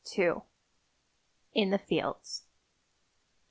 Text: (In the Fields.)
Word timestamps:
(In 1.53 1.69
the 1.69 1.77
Fields.) 1.77 2.47